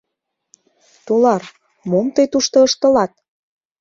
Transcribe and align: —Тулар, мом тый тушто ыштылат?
—Тулар, 1.05 1.43
мом 1.89 2.07
тый 2.15 2.27
тушто 2.31 2.57
ыштылат? 2.67 3.11